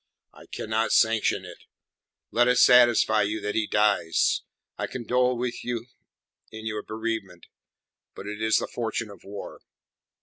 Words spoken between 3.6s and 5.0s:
dies. I